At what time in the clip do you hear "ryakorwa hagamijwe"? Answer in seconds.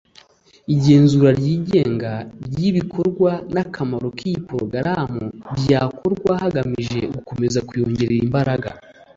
5.59-6.99